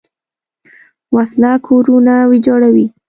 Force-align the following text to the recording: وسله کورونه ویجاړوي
وسله 1.15 1.51
کورونه 1.67 2.13
ویجاړوي 2.29 2.87